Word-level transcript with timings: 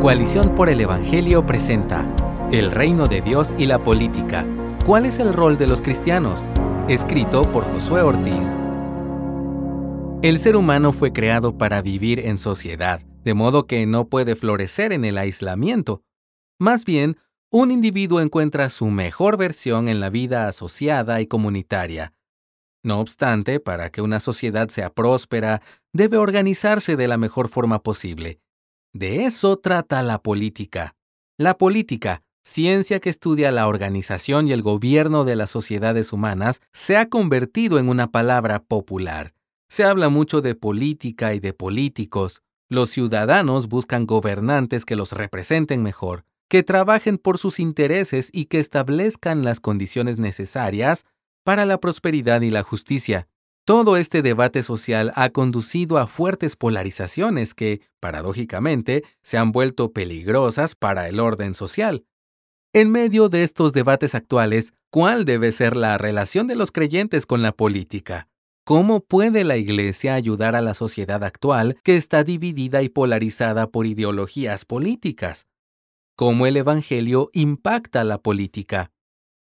Coalición 0.00 0.54
por 0.54 0.70
el 0.70 0.80
Evangelio 0.80 1.44
presenta 1.44 2.10
El 2.50 2.70
reino 2.70 3.06
de 3.06 3.20
Dios 3.20 3.54
y 3.58 3.66
la 3.66 3.84
política. 3.84 4.46
¿Cuál 4.86 5.04
es 5.04 5.18
el 5.18 5.34
rol 5.34 5.58
de 5.58 5.66
los 5.66 5.82
cristianos? 5.82 6.48
Escrito 6.88 7.42
por 7.42 7.70
Josué 7.70 8.00
Ortiz. 8.00 8.56
El 10.22 10.38
ser 10.38 10.56
humano 10.56 10.94
fue 10.94 11.12
creado 11.12 11.58
para 11.58 11.82
vivir 11.82 12.20
en 12.20 12.38
sociedad, 12.38 13.02
de 13.24 13.34
modo 13.34 13.66
que 13.66 13.84
no 13.84 14.08
puede 14.08 14.36
florecer 14.36 14.94
en 14.94 15.04
el 15.04 15.18
aislamiento. 15.18 16.02
Más 16.58 16.86
bien, 16.86 17.18
un 17.50 17.70
individuo 17.70 18.22
encuentra 18.22 18.70
su 18.70 18.86
mejor 18.86 19.36
versión 19.36 19.86
en 19.86 20.00
la 20.00 20.08
vida 20.08 20.48
asociada 20.48 21.20
y 21.20 21.26
comunitaria. 21.26 22.14
No 22.82 23.00
obstante, 23.00 23.60
para 23.60 23.90
que 23.90 24.00
una 24.00 24.18
sociedad 24.18 24.70
sea 24.70 24.88
próspera, 24.88 25.60
debe 25.92 26.16
organizarse 26.16 26.96
de 26.96 27.06
la 27.06 27.18
mejor 27.18 27.50
forma 27.50 27.82
posible. 27.82 28.40
De 28.92 29.24
eso 29.24 29.56
trata 29.56 30.02
la 30.02 30.20
política. 30.20 30.96
La 31.38 31.56
política, 31.56 32.22
ciencia 32.42 32.98
que 32.98 33.08
estudia 33.08 33.52
la 33.52 33.68
organización 33.68 34.48
y 34.48 34.52
el 34.52 34.62
gobierno 34.62 35.24
de 35.24 35.36
las 35.36 35.50
sociedades 35.50 36.12
humanas, 36.12 36.60
se 36.72 36.96
ha 36.96 37.08
convertido 37.08 37.78
en 37.78 37.88
una 37.88 38.10
palabra 38.10 38.64
popular. 38.64 39.32
Se 39.68 39.84
habla 39.84 40.08
mucho 40.08 40.40
de 40.40 40.56
política 40.56 41.34
y 41.34 41.40
de 41.40 41.52
políticos. 41.52 42.42
Los 42.68 42.90
ciudadanos 42.90 43.68
buscan 43.68 44.06
gobernantes 44.06 44.84
que 44.84 44.96
los 44.96 45.12
representen 45.12 45.84
mejor, 45.84 46.24
que 46.48 46.64
trabajen 46.64 47.18
por 47.18 47.38
sus 47.38 47.60
intereses 47.60 48.28
y 48.32 48.46
que 48.46 48.58
establezcan 48.58 49.44
las 49.44 49.60
condiciones 49.60 50.18
necesarias 50.18 51.04
para 51.44 51.64
la 51.64 51.78
prosperidad 51.78 52.42
y 52.42 52.50
la 52.50 52.64
justicia. 52.64 53.28
Todo 53.64 53.96
este 53.96 54.22
debate 54.22 54.62
social 54.62 55.12
ha 55.14 55.30
conducido 55.30 55.98
a 55.98 56.06
fuertes 56.06 56.56
polarizaciones 56.56 57.54
que, 57.54 57.80
paradójicamente, 58.00 59.04
se 59.22 59.38
han 59.38 59.52
vuelto 59.52 59.92
peligrosas 59.92 60.74
para 60.74 61.08
el 61.08 61.20
orden 61.20 61.54
social. 61.54 62.04
En 62.72 62.90
medio 62.90 63.28
de 63.28 63.42
estos 63.42 63.72
debates 63.72 64.14
actuales, 64.14 64.72
¿cuál 64.90 65.24
debe 65.24 65.52
ser 65.52 65.76
la 65.76 65.98
relación 65.98 66.46
de 66.46 66.56
los 66.56 66.72
creyentes 66.72 67.26
con 67.26 67.42
la 67.42 67.52
política? 67.52 68.28
¿Cómo 68.64 69.00
puede 69.00 69.42
la 69.42 69.56
Iglesia 69.56 70.14
ayudar 70.14 70.54
a 70.54 70.60
la 70.60 70.74
sociedad 70.74 71.24
actual 71.24 71.76
que 71.82 71.96
está 71.96 72.22
dividida 72.22 72.82
y 72.82 72.88
polarizada 72.88 73.68
por 73.68 73.86
ideologías 73.86 74.64
políticas? 74.64 75.46
¿Cómo 76.16 76.46
el 76.46 76.56
Evangelio 76.56 77.30
impacta 77.32 78.04
la 78.04 78.18
política? 78.18 78.92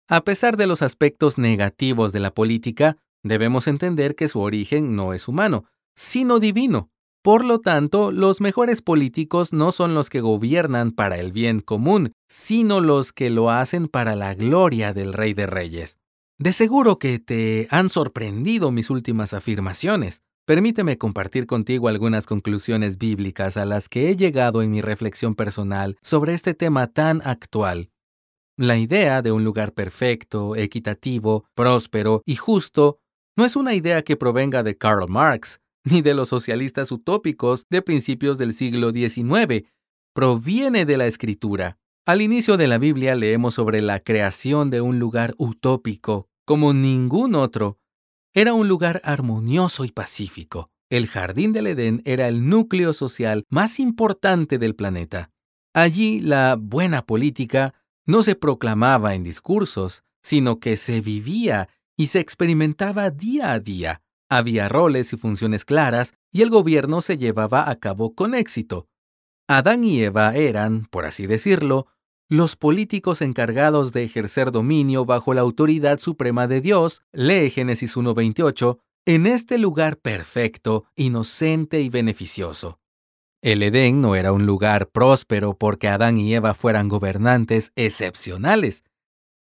A 0.08 0.24
pesar 0.24 0.56
de 0.56 0.68
los 0.68 0.82
aspectos 0.82 1.38
negativos 1.38 2.14
de 2.14 2.20
la 2.20 2.34
política, 2.34 2.98
Debemos 3.24 3.68
entender 3.68 4.16
que 4.16 4.28
su 4.28 4.40
origen 4.40 4.96
no 4.96 5.14
es 5.14 5.28
humano, 5.28 5.66
sino 5.96 6.40
divino. 6.40 6.90
Por 7.24 7.46
lo 7.46 7.60
tanto, 7.60 8.12
los 8.12 8.42
mejores 8.42 8.82
políticos 8.82 9.54
no 9.54 9.72
son 9.72 9.94
los 9.94 10.10
que 10.10 10.22
gobiernan 10.22 10.92
para 10.92 11.20
el 11.20 11.32
bien 11.32 11.60
común, 11.60 12.14
sino 12.28 12.80
los 12.80 13.14
que 13.14 13.30
lo 13.30 13.52
hacen 13.52 13.88
para 13.88 14.16
la 14.16 14.34
gloria 14.34 14.92
del 14.94 15.14
Rey 15.14 15.34
de 15.34 15.46
Reyes. 15.46 16.00
De 16.40 16.52
seguro 16.52 16.98
que 16.98 17.20
te 17.20 17.68
han 17.70 17.90
sorprendido 17.90 18.72
mis 18.72 18.90
últimas 18.90 19.36
afirmaciones. 19.36 20.24
Permíteme 20.48 20.98
compartir 20.98 21.46
contigo 21.46 21.88
algunas 21.88 22.26
conclusiones 22.26 22.98
bíblicas 22.98 23.58
a 23.58 23.66
las 23.66 23.88
que 23.88 24.10
he 24.10 24.16
llegado 24.16 24.64
en 24.64 24.72
mi 24.72 24.82
reflexión 24.82 25.36
personal 25.36 26.00
sobre 26.02 26.34
este 26.34 26.56
tema 26.56 26.88
tan 26.88 27.22
actual. 27.24 27.92
La 28.58 28.78
idea 28.78 29.22
de 29.22 29.32
un 29.32 29.44
lugar 29.44 29.74
perfecto, 29.74 30.56
equitativo, 30.56 31.46
próspero 31.54 32.24
y 32.26 32.38
justo 32.38 32.98
no 33.38 33.46
es 33.46 33.56
una 33.56 33.74
idea 33.74 34.02
que 34.04 34.18
provenga 34.18 34.64
de 34.64 34.78
Karl 34.78 35.08
Marx, 35.10 35.62
ni 35.84 36.02
de 36.02 36.14
los 36.14 36.30
socialistas 36.30 36.92
utópicos 36.92 37.66
de 37.70 37.82
principios 37.82 38.38
del 38.38 38.54
siglo 38.54 38.92
XIX. 38.92 39.68
Proviene 40.14 40.86
de 40.86 40.98
la 40.98 41.08
escritura. 41.08 41.78
Al 42.06 42.22
inicio 42.22 42.58
de 42.58 42.68
la 42.68 42.78
Biblia 42.78 43.16
leemos 43.16 43.54
sobre 43.54 43.82
la 43.82 44.00
creación 44.00 44.70
de 44.70 44.82
un 44.82 45.00
lugar 45.00 45.34
utópico, 45.38 46.28
como 46.46 46.74
ningún 46.74 47.36
otro. 47.36 47.78
Era 48.34 48.54
un 48.54 48.68
lugar 48.68 49.02
armonioso 49.04 49.86
y 49.86 49.92
pacífico. 49.92 50.70
El 50.90 51.08
jardín 51.08 51.54
del 51.54 51.68
Edén 51.68 52.02
era 52.06 52.28
el 52.28 52.50
núcleo 52.50 52.94
social 52.94 53.46
más 53.50 53.80
importante 53.80 54.58
del 54.58 54.76
planeta. 54.76 55.32
Allí 55.74 56.20
la 56.20 56.58
buena 56.60 57.06
política 57.06 57.74
no 58.06 58.24
se 58.24 58.36
proclamaba 58.36 59.16
en 59.16 59.24
discursos, 59.24 60.04
sino 60.22 60.60
que 60.60 60.76
se 60.76 61.00
vivía 61.00 61.70
y 62.02 62.08
se 62.08 62.20
experimentaba 62.20 63.12
día 63.12 63.52
a 63.52 63.60
día. 63.60 64.02
Había 64.28 64.68
roles 64.68 65.14
y 65.14 65.18
funciones 65.18 65.66
claras 65.66 66.16
y 66.32 66.42
el 66.42 66.50
gobierno 66.50 67.00
se 67.02 67.16
llevaba 67.16 67.70
a 67.70 67.76
cabo 67.76 68.16
con 68.16 68.34
éxito. 68.34 68.88
Adán 69.48 69.84
y 69.84 70.02
Eva 70.02 70.36
eran, 70.36 70.88
por 70.88 71.06
así 71.06 71.28
decirlo, 71.28 71.86
los 72.28 72.56
políticos 72.56 73.22
encargados 73.22 73.94
de 73.94 74.04
ejercer 74.04 74.52
dominio 74.52 75.06
bajo 75.06 75.36
la 75.36 75.42
autoridad 75.42 76.00
suprema 76.00 76.48
de 76.48 76.62
Dios, 76.62 77.04
lee 77.12 77.52
Génesis 77.52 77.96
1.28, 77.96 78.80
en 79.06 79.28
este 79.28 79.60
lugar 79.60 79.98
perfecto, 79.98 80.86
inocente 80.96 81.82
y 81.82 81.90
beneficioso. 81.90 82.80
El 83.44 83.62
Edén 83.62 84.02
no 84.02 84.16
era 84.16 84.32
un 84.32 84.48
lugar 84.48 84.90
próspero 84.90 85.56
porque 85.56 85.88
Adán 85.88 86.18
y 86.18 86.34
Eva 86.34 86.56
fueran 86.56 86.88
gobernantes 86.88 87.72
excepcionales, 87.76 88.84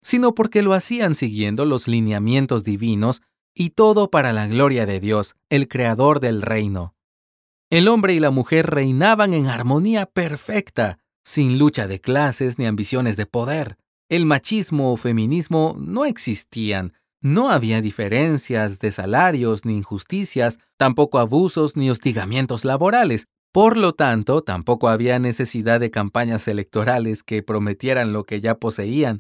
sino 0.07 0.37
porque 0.37 0.63
lo 0.63 0.73
hacían 0.73 1.17
siguiendo 1.17 1.65
los 1.65 1.89
lineamientos 1.89 2.63
divinos 2.63 3.23
y 3.57 3.71
todo 3.71 4.09
para 4.09 4.33
la 4.33 4.47
gloria 4.47 4.87
de 4.87 5.01
Dios, 5.01 5.35
el 5.51 5.67
Creador 5.67 6.21
del 6.21 6.43
reino. 6.43 6.95
El 7.71 7.89
hombre 7.89 8.15
y 8.15 8.21
la 8.21 8.31
mujer 8.31 8.71
reinaban 8.71 9.35
en 9.35 9.49
armonía 9.49 10.07
perfecta, 10.07 11.01
sin 11.25 11.59
lucha 11.59 11.89
de 11.89 12.01
clases 12.01 12.57
ni 12.57 12.67
ambiciones 12.67 13.17
de 13.17 13.27
poder. 13.27 13.79
El 14.09 14.27
machismo 14.27 14.93
o 14.93 14.97
feminismo 14.97 15.75
no 15.77 16.05
existían, 16.05 16.93
no 17.21 17.51
había 17.51 17.81
diferencias 17.81 18.79
de 18.79 18.93
salarios 18.93 19.65
ni 19.65 19.77
injusticias, 19.79 20.61
tampoco 20.77 21.19
abusos 21.19 21.77
ni 21.77 21.91
hostigamientos 21.91 22.65
laborales. 22.65 23.27
Por 23.53 23.77
lo 23.77 23.93
tanto, 23.93 24.43
tampoco 24.43 24.89
había 24.89 25.19
necesidad 25.19 25.81
de 25.81 25.91
campañas 25.91 26.47
electorales 26.47 27.25
que 27.25 27.43
prometieran 27.43 28.13
lo 28.13 28.23
que 28.23 28.41
ya 28.41 28.55
poseían. 28.61 29.19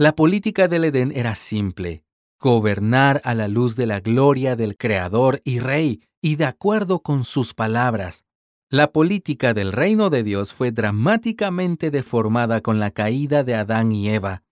La 0.00 0.14
política 0.14 0.68
del 0.68 0.84
Edén 0.84 1.10
era 1.12 1.34
simple, 1.34 2.04
gobernar 2.38 3.20
a 3.24 3.34
la 3.34 3.48
luz 3.48 3.74
de 3.74 3.84
la 3.84 3.98
gloria 3.98 4.54
del 4.54 4.76
Creador 4.76 5.42
y 5.42 5.58
Rey 5.58 6.04
y 6.22 6.36
de 6.36 6.44
acuerdo 6.44 7.02
con 7.02 7.24
sus 7.24 7.52
palabras. 7.52 8.24
La 8.70 8.92
política 8.92 9.54
del 9.54 9.72
reino 9.72 10.08
de 10.08 10.22
Dios 10.22 10.52
fue 10.52 10.70
dramáticamente 10.70 11.90
deformada 11.90 12.60
con 12.60 12.78
la 12.78 12.92
caída 12.92 13.42
de 13.42 13.56
Adán 13.56 13.90
y 13.90 14.08
Eva. 14.08 14.44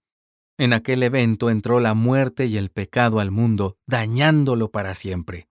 En 0.59 0.73
aquel 0.73 1.05
evento 1.05 1.49
entró 1.49 1.79
la 1.79 1.95
muerte 1.95 2.47
y 2.47 2.57
el 2.57 2.71
pecado 2.71 3.21
al 3.21 3.31
mundo, 3.31 3.77
dañándolo 3.87 4.73
para 4.73 4.95
siempre. 4.95 5.47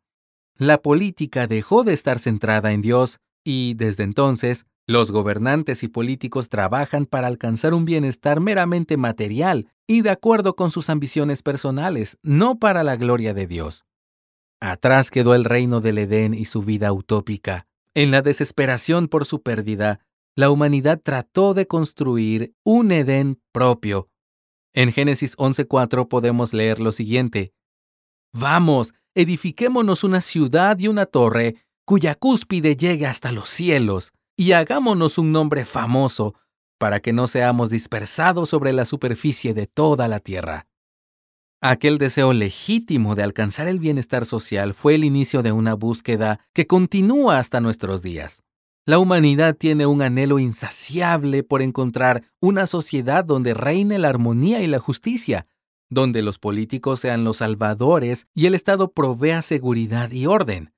La 0.58 0.82
política 0.82 1.48
dejó 1.48 1.86
de 1.86 1.94
estar 1.94 2.20
centrada 2.20 2.74
en 2.74 2.82
Dios 2.82 3.22
y, 3.46 3.76
desde 3.76 4.04
entonces, 4.04 4.66
los 4.88 5.12
gobernantes 5.12 5.84
y 5.84 5.88
políticos 5.88 6.50
trabajan 6.50 7.06
para 7.06 7.28
alcanzar 7.28 7.74
un 7.74 7.86
bienestar 7.86 8.40
meramente 8.40 8.98
material 8.98 9.72
y 9.88 10.02
de 10.02 10.12
acuerdo 10.12 10.56
con 10.56 10.72
sus 10.72 10.90
ambiciones 10.90 11.42
personales, 11.42 12.18
no 12.22 12.60
para 12.60 12.84
la 12.84 12.96
gloria 12.96 13.34
de 13.34 13.48
Dios. 13.48 13.86
Atrás 14.60 15.12
quedó 15.12 15.34
el 15.36 15.44
reino 15.44 15.82
del 15.82 15.98
Edén 15.98 16.34
y 16.34 16.46
su 16.46 16.62
vida 16.62 16.94
utópica. 16.94 17.68
En 17.94 18.12
la 18.12 18.22
desesperación 18.22 19.08
por 19.08 19.26
su 19.26 19.42
pérdida, 19.42 20.00
la 20.36 20.50
humanidad 20.50 21.02
trató 21.02 21.54
de 21.54 21.66
construir 21.66 22.54
un 22.64 22.92
Edén 22.92 23.42
propio. 23.52 24.10
En 24.74 24.92
Génesis 24.92 25.36
11.4 25.38 26.08
podemos 26.08 26.54
leer 26.54 26.80
lo 26.80 26.92
siguiente. 26.92 27.54
Vamos, 28.34 28.94
edifiquémonos 29.16 30.04
una 30.04 30.22
ciudad 30.22 30.78
y 30.78 30.90
una 30.90 31.06
torre 31.06 31.56
cuya 31.86 32.16
cúspide 32.16 32.76
llegue 32.76 33.06
hasta 33.06 33.32
los 33.32 33.50
cielos 33.50 34.12
y 34.38 34.52
hagámonos 34.52 35.18
un 35.18 35.32
nombre 35.32 35.66
famoso, 35.66 36.36
para 36.78 37.00
que 37.00 37.14
no 37.14 37.28
seamos 37.28 37.70
dispersados 37.70 38.50
sobre 38.50 38.74
la 38.74 38.86
superficie 38.86 39.54
de 39.54 39.68
toda 39.68 40.08
la 40.08 40.20
tierra. 40.20 40.68
Aquel 41.62 41.98
deseo 41.98 42.34
legítimo 42.34 43.16
de 43.16 43.24
alcanzar 43.24 43.68
el 43.68 43.80
bienestar 43.80 44.26
social 44.26 44.74
fue 44.74 44.96
el 44.96 45.04
inicio 45.04 45.42
de 45.42 45.52
una 45.52 45.74
búsqueda 45.74 46.40
que 46.54 46.68
continúa 46.68 47.40
hasta 47.40 47.62
nuestros 47.62 48.04
días. 48.04 48.44
La 48.86 49.00
humanidad 49.00 49.56
tiene 49.56 49.88
un 49.88 50.04
anhelo 50.04 50.38
insaciable 50.38 51.44
por 51.44 51.64
encontrar 51.64 52.24
una 52.40 52.68
sociedad 52.68 53.26
donde 53.26 53.56
reine 53.56 53.98
la 53.98 54.10
armonía 54.10 54.62
y 54.62 54.68
la 54.68 54.78
justicia, 54.78 55.48
donde 55.90 56.22
los 56.22 56.38
políticos 56.38 57.00
sean 57.00 57.24
los 57.24 57.38
salvadores 57.38 58.28
y 58.36 58.46
el 58.46 58.54
Estado 58.54 58.92
provea 58.92 59.42
seguridad 59.42 60.12
y 60.12 60.28
orden. 60.28 60.75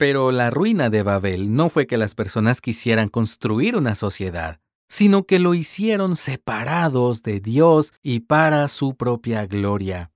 Pero 0.00 0.32
la 0.32 0.48
ruina 0.48 0.88
de 0.88 1.02
Babel 1.02 1.54
no 1.54 1.68
fue 1.68 1.86
que 1.86 1.98
las 1.98 2.14
personas 2.14 2.62
quisieran 2.62 3.10
construir 3.10 3.76
una 3.76 3.94
sociedad, 3.94 4.58
sino 4.88 5.24
que 5.24 5.38
lo 5.38 5.52
hicieron 5.52 6.16
separados 6.16 7.22
de 7.22 7.38
Dios 7.38 7.92
y 8.02 8.20
para 8.20 8.66
su 8.68 8.96
propia 8.96 9.44
gloria. 9.44 10.10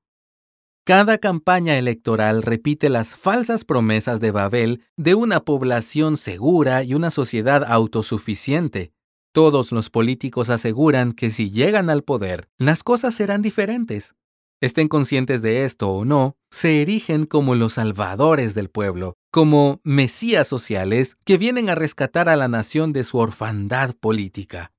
Cada 0.87 1.19
campaña 1.19 1.77
electoral 1.77 2.43
repite 2.43 2.89
las 2.89 3.15
falsas 3.15 3.67
promesas 3.67 4.23
de 4.23 4.31
Babel 4.31 4.81
de 4.97 5.15
una 5.15 5.41
población 5.41 6.17
segura 6.17 6.83
y 6.83 6.95
una 6.95 7.11
sociedad 7.11 7.63
autosuficiente. 7.63 8.95
Todos 9.33 9.71
los 9.71 9.91
políticos 9.91 10.49
aseguran 10.49 11.13
que 11.13 11.29
si 11.29 11.51
llegan 11.51 11.91
al 11.91 12.05
poder, 12.05 12.49
las 12.57 12.83
cosas 12.85 13.15
serán 13.15 13.43
diferentes. 13.43 14.15
Estén 14.61 14.89
conscientes 14.89 15.43
de 15.43 15.65
esto 15.65 15.91
o 15.91 16.05
no, 16.05 16.37
se 16.51 16.81
erigen 16.81 17.27
como 17.27 17.55
los 17.55 17.75
salvadores 17.75 18.55
del 18.55 18.71
pueblo, 18.71 19.15
como 19.31 19.81
mesías 19.85 20.47
sociales 20.47 21.17
que 21.25 21.37
vienen 21.37 21.69
a 21.69 21.75
rescatar 21.75 22.29
a 22.29 22.37
la 22.37 22.49
nación 22.49 22.93
de 22.93 23.05
su 23.05 23.19
orfandad 23.19 23.95
política. 23.95 24.71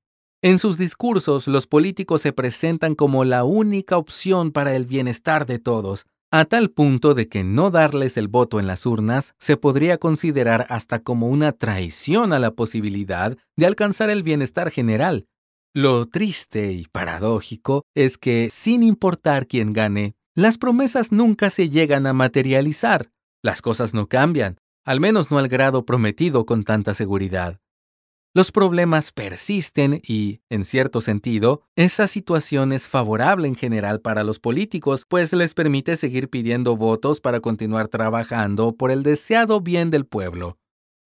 En 0.42 0.58
sus 0.58 0.78
discursos, 0.78 1.46
los 1.46 1.66
políticos 1.66 2.22
se 2.22 2.32
presentan 2.32 2.94
como 2.94 3.24
la 3.24 3.44
única 3.44 3.96
opción 3.96 4.52
para 4.52 4.74
el 4.74 4.84
bienestar 4.84 5.46
de 5.46 5.58
todos, 5.58 6.06
a 6.32 6.44
tal 6.44 6.70
punto 6.70 7.14
de 7.14 7.28
que 7.28 7.44
no 7.44 7.70
darles 7.70 8.16
el 8.16 8.28
voto 8.28 8.58
en 8.58 8.66
las 8.66 8.84
urnas 8.84 9.34
se 9.38 9.56
podría 9.56 9.98
considerar 9.98 10.66
hasta 10.68 10.98
como 10.98 11.28
una 11.28 11.52
traición 11.52 12.32
a 12.32 12.38
la 12.38 12.50
posibilidad 12.50 13.36
de 13.56 13.66
alcanzar 13.66 14.10
el 14.10 14.22
bienestar 14.22 14.70
general. 14.70 15.26
Lo 15.76 16.06
triste 16.06 16.72
y 16.72 16.86
paradójico 16.86 17.84
es 17.94 18.16
que, 18.16 18.48
sin 18.50 18.82
importar 18.82 19.46
quién 19.46 19.74
gane, 19.74 20.16
las 20.34 20.56
promesas 20.56 21.12
nunca 21.12 21.50
se 21.50 21.68
llegan 21.68 22.06
a 22.06 22.14
materializar. 22.14 23.12
Las 23.42 23.60
cosas 23.60 23.92
no 23.92 24.06
cambian, 24.08 24.56
al 24.86 25.00
menos 25.00 25.30
no 25.30 25.36
al 25.36 25.48
grado 25.48 25.84
prometido 25.84 26.46
con 26.46 26.64
tanta 26.64 26.94
seguridad. 26.94 27.60
Los 28.32 28.52
problemas 28.52 29.12
persisten 29.12 30.00
y, 30.02 30.40
en 30.48 30.64
cierto 30.64 31.02
sentido, 31.02 31.60
esa 31.76 32.06
situación 32.06 32.72
es 32.72 32.88
favorable 32.88 33.46
en 33.46 33.54
general 33.54 34.00
para 34.00 34.24
los 34.24 34.38
políticos, 34.38 35.04
pues 35.06 35.34
les 35.34 35.52
permite 35.52 35.98
seguir 35.98 36.30
pidiendo 36.30 36.74
votos 36.74 37.20
para 37.20 37.40
continuar 37.40 37.88
trabajando 37.88 38.74
por 38.74 38.90
el 38.90 39.02
deseado 39.02 39.60
bien 39.60 39.90
del 39.90 40.06
pueblo. 40.06 40.56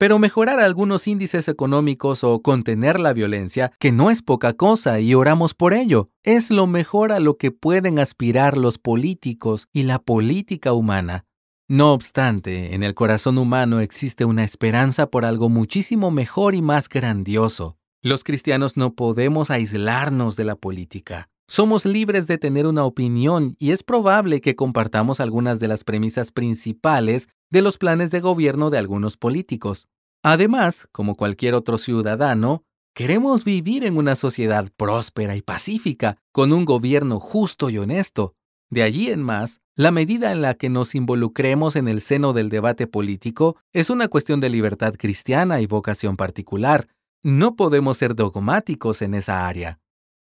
Pero 0.00 0.18
mejorar 0.18 0.60
algunos 0.60 1.06
índices 1.06 1.46
económicos 1.46 2.24
o 2.24 2.40
contener 2.40 2.98
la 2.98 3.12
violencia, 3.12 3.70
que 3.78 3.92
no 3.92 4.10
es 4.10 4.22
poca 4.22 4.54
cosa 4.54 4.98
y 4.98 5.12
oramos 5.12 5.52
por 5.52 5.74
ello, 5.74 6.08
es 6.22 6.50
lo 6.50 6.66
mejor 6.66 7.12
a 7.12 7.20
lo 7.20 7.36
que 7.36 7.50
pueden 7.50 7.98
aspirar 7.98 8.56
los 8.56 8.78
políticos 8.78 9.68
y 9.74 9.82
la 9.82 9.98
política 9.98 10.72
humana. 10.72 11.26
No 11.68 11.92
obstante, 11.92 12.74
en 12.74 12.82
el 12.82 12.94
corazón 12.94 13.36
humano 13.36 13.80
existe 13.80 14.24
una 14.24 14.42
esperanza 14.42 15.10
por 15.10 15.26
algo 15.26 15.50
muchísimo 15.50 16.10
mejor 16.10 16.54
y 16.54 16.62
más 16.62 16.88
grandioso. 16.88 17.76
Los 18.00 18.24
cristianos 18.24 18.78
no 18.78 18.94
podemos 18.94 19.50
aislarnos 19.50 20.34
de 20.34 20.44
la 20.44 20.56
política. 20.56 21.28
Somos 21.46 21.84
libres 21.84 22.26
de 22.26 22.38
tener 22.38 22.66
una 22.66 22.84
opinión 22.84 23.54
y 23.58 23.72
es 23.72 23.82
probable 23.82 24.40
que 24.40 24.56
compartamos 24.56 25.20
algunas 25.20 25.60
de 25.60 25.68
las 25.68 25.84
premisas 25.84 26.32
principales 26.32 27.28
de 27.50 27.62
los 27.62 27.78
planes 27.78 28.10
de 28.10 28.20
gobierno 28.20 28.70
de 28.70 28.78
algunos 28.78 29.16
políticos. 29.16 29.88
Además, 30.22 30.88
como 30.92 31.16
cualquier 31.16 31.54
otro 31.54 31.78
ciudadano, 31.78 32.64
queremos 32.94 33.44
vivir 33.44 33.84
en 33.84 33.96
una 33.96 34.14
sociedad 34.14 34.68
próspera 34.76 35.36
y 35.36 35.42
pacífica, 35.42 36.18
con 36.32 36.52
un 36.52 36.64
gobierno 36.64 37.18
justo 37.18 37.70
y 37.70 37.78
honesto. 37.78 38.34
De 38.70 38.82
allí 38.82 39.10
en 39.10 39.22
más, 39.22 39.60
la 39.74 39.90
medida 39.90 40.30
en 40.30 40.42
la 40.42 40.54
que 40.54 40.68
nos 40.68 40.94
involucremos 40.94 41.74
en 41.74 41.88
el 41.88 42.00
seno 42.00 42.32
del 42.32 42.50
debate 42.50 42.86
político 42.86 43.56
es 43.72 43.90
una 43.90 44.08
cuestión 44.08 44.40
de 44.40 44.50
libertad 44.50 44.94
cristiana 44.96 45.60
y 45.60 45.66
vocación 45.66 46.16
particular. 46.16 46.86
No 47.22 47.56
podemos 47.56 47.98
ser 47.98 48.14
dogmáticos 48.14 49.02
en 49.02 49.14
esa 49.14 49.48
área. 49.48 49.80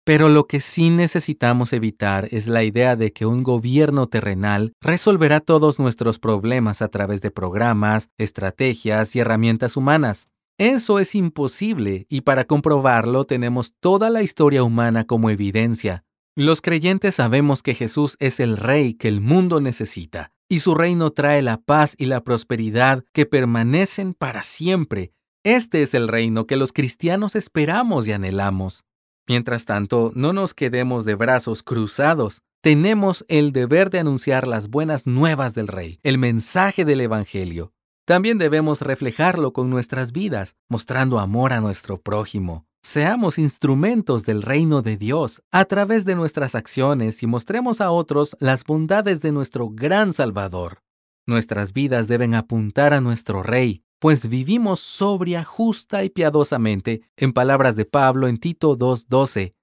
Pero 0.08 0.30
lo 0.30 0.48
que 0.48 0.62
sí 0.62 0.90
necesitamos 0.90 1.74
evitar 1.74 2.30
es 2.32 2.48
la 2.48 2.64
idea 2.64 2.96
de 2.96 3.12
que 3.12 3.26
un 3.26 3.44
gobierno 3.44 4.08
terrenal 4.08 4.72
resolverá 4.80 5.42
todos 5.42 5.80
nuestros 5.80 6.18
problemas 6.18 6.82
a 6.82 6.88
través 6.88 7.22
de 7.22 7.30
programas, 7.30 8.08
estrategias 8.18 9.18
y 9.18 9.20
herramientas 9.20 9.76
humanas. 9.76 10.30
Eso 10.58 11.00
es 11.00 11.14
imposible 11.14 12.06
y 12.08 12.22
para 12.22 12.46
comprobarlo 12.46 13.26
tenemos 13.26 13.74
toda 13.82 14.10
la 14.10 14.22
historia 14.22 14.64
humana 14.64 15.04
como 15.04 15.30
evidencia. 15.30 16.06
Los 16.38 16.62
creyentes 16.62 17.16
sabemos 17.16 17.62
que 17.62 17.76
Jesús 17.76 18.16
es 18.22 18.40
el 18.40 18.56
Rey 18.56 18.94
que 18.94 19.10
el 19.10 19.20
mundo 19.20 19.60
necesita, 19.60 20.32
y 20.48 20.60
su 20.60 20.74
reino 20.74 21.12
trae 21.12 21.42
la 21.42 21.58
paz 21.58 21.96
y 21.98 22.06
la 22.06 22.24
prosperidad 22.24 23.04
que 23.12 23.26
permanecen 23.26 24.14
para 24.14 24.42
siempre. 24.42 25.12
Este 25.44 25.82
es 25.82 25.94
el 25.94 26.08
reino 26.08 26.48
que 26.48 26.56
los 26.56 26.72
cristianos 26.72 27.36
esperamos 27.36 28.08
y 28.08 28.14
anhelamos. 28.14 28.87
Mientras 29.28 29.66
tanto, 29.66 30.12
no 30.16 30.32
nos 30.32 30.54
quedemos 30.54 31.04
de 31.04 31.16
brazos 31.16 31.62
cruzados. 31.62 32.42
Tenemos 32.62 33.26
el 33.28 33.52
deber 33.52 33.90
de 33.90 34.00
anunciar 34.00 34.48
las 34.48 34.70
buenas 34.70 35.06
nuevas 35.06 35.54
del 35.54 35.68
Rey, 35.68 36.00
el 36.04 36.18
mensaje 36.18 36.86
del 36.86 37.02
Evangelio. 37.02 37.74
También 38.06 38.38
debemos 38.38 38.82
reflejarlo 38.82 39.52
con 39.52 39.70
nuestras 39.70 40.14
vidas, 40.14 40.56
mostrando 40.70 41.20
amor 41.20 41.52
a 41.52 41.60
nuestro 41.60 42.00
prójimo. 42.00 42.66
Seamos 42.82 43.38
instrumentos 43.38 44.26
del 44.26 44.42
reino 44.42 44.82
de 44.82 44.96
Dios 44.96 45.44
a 45.52 45.66
través 45.66 46.06
de 46.06 46.16
nuestras 46.16 46.56
acciones 46.56 47.22
y 47.22 47.28
mostremos 47.28 47.82
a 47.82 47.92
otros 47.92 48.38
las 48.40 48.64
bondades 48.64 49.22
de 49.22 49.34
nuestro 49.34 49.70
gran 49.70 50.14
Salvador. 50.14 50.84
Nuestras 51.26 51.74
vidas 51.74 52.08
deben 52.08 52.34
apuntar 52.34 52.94
a 52.94 53.02
nuestro 53.02 53.44
Rey, 53.44 53.84
pues 54.00 54.30
vivimos 54.30 54.80
sobria, 54.80 55.44
justa 55.44 56.04
y 56.04 56.10
piadosamente, 56.10 57.02
en 57.16 57.34
palabras 57.34 57.76
de 57.76 57.86
Pablo 57.86 58.28
en 58.28 58.38
Tito 58.38 58.78
2.12, 58.78 59.56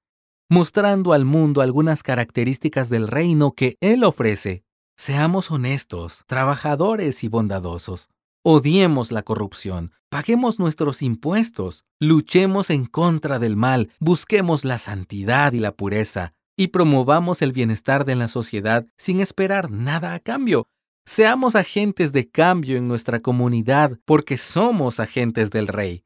mostrando 0.49 1.13
al 1.13 1.25
mundo 1.25 1.61
algunas 1.61 2.03
características 2.03 2.91
del 2.91 3.09
reino 3.09 3.53
que 3.53 3.77
Él 3.81 4.05
ofrece. 4.05 4.65
Seamos 4.97 5.51
honestos, 5.51 6.23
trabajadores 6.27 7.25
y 7.25 7.29
bondadosos. 7.29 8.11
Odiemos 8.45 9.11
la 9.11 9.23
corrupción, 9.23 9.93
paguemos 10.11 10.59
nuestros 10.59 11.01
impuestos, 11.03 11.85
luchemos 11.99 12.71
en 12.71 12.85
contra 12.85 13.39
del 13.39 13.57
mal, 13.57 13.91
busquemos 13.99 14.65
la 14.65 14.79
santidad 14.79 15.53
y 15.55 15.61
la 15.61 15.73
pureza, 15.73 16.35
y 16.57 16.69
promovamos 16.69 17.43
el 17.43 17.53
bienestar 17.53 18.05
de 18.05 18.17
la 18.17 18.29
sociedad 18.29 18.87
sin 18.97 19.21
esperar 19.21 19.71
nada 19.71 20.15
a 20.15 20.21
cambio. 20.21 20.69
Seamos 21.07 21.55
agentes 21.55 22.13
de 22.13 22.31
cambio 22.31 22.79
en 22.79 22.89
nuestra 22.89 23.21
comunidad 23.21 23.99
porque 24.07 24.39
somos 24.39 25.01
agentes 25.01 25.51
del 25.51 25.69
Rey. 25.69 26.03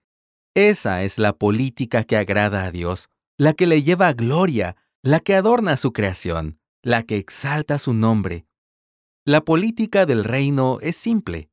Esa 0.54 1.04
es 1.04 1.18
la 1.18 1.34
política 1.34 2.02
que 2.02 2.16
agrada 2.16 2.64
a 2.64 2.72
Dios, 2.72 3.08
la 3.36 3.52
que 3.52 3.68
le 3.68 3.82
lleva 3.82 4.12
gloria, 4.12 4.76
la 5.02 5.20
que 5.20 5.36
adorna 5.36 5.76
su 5.76 5.92
creación, 5.92 6.58
la 6.82 7.04
que 7.04 7.16
exalta 7.16 7.78
su 7.78 7.94
nombre. 7.94 8.46
La 9.24 9.44
política 9.44 10.04
del 10.04 10.24
reino 10.24 10.78
es 10.80 10.96
simple 10.96 11.50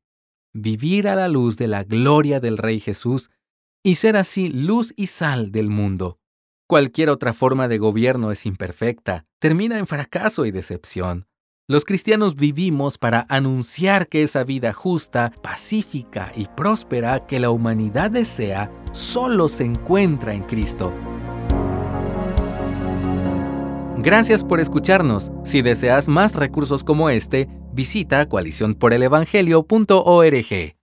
vivir 0.56 1.10
a 1.10 1.16
la 1.16 1.28
luz 1.28 1.58
de 1.58 1.68
la 1.68 1.84
gloria 1.84 2.40
del 2.40 2.58
Rey 2.58 2.80
Jesús 2.80 3.30
y 3.84 3.96
ser 3.96 4.16
así 4.16 4.48
luz 4.48 4.94
y 4.96 5.08
sal 5.08 5.52
del 5.52 5.70
mundo. 5.70 6.18
Cualquier 6.68 7.10
otra 7.10 7.34
forma 7.34 7.68
de 7.68 7.78
gobierno 7.78 8.32
es 8.32 8.46
imperfecta, 8.46 9.26
termina 9.40 9.78
en 9.78 9.86
fracaso 9.86 10.46
y 10.46 10.52
decepción. 10.52 11.28
Los 11.68 11.84
cristianos 11.84 12.36
vivimos 12.36 13.00
para 13.00 13.26
anunciar 13.28 14.08
que 14.08 14.22
esa 14.22 14.44
vida 14.44 14.72
justa, 14.72 15.32
pacífica 15.42 16.32
y 16.36 16.46
próspera 16.46 17.26
que 17.26 17.40
la 17.40 17.50
humanidad 17.50 18.12
desea 18.12 18.72
solo 18.92 19.50
se 19.50 19.64
encuentra 19.64 20.36
en 20.36 20.44
Cristo. 20.44 20.94
Gracias 23.98 24.44
por 24.44 24.60
escucharnos. 24.60 25.32
Si 25.44 25.64
deseas 25.64 26.08
más 26.08 26.36
recursos 26.36 26.84
como 26.84 27.10
este, 27.10 27.50
visita 27.74 28.30
coaliciónporelevangelio.org. 28.30 30.75